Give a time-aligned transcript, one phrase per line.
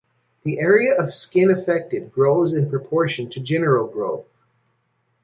[0.41, 4.43] The area of skin affected grows in proportion to general growth.